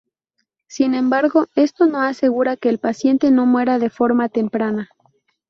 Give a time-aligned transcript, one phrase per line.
[0.65, 4.89] Sin embargo, esto no asegura que el paciente no muera de forma temprana.